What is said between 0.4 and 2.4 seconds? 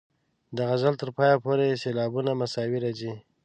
د غزل تر پایه پورې سېلابونه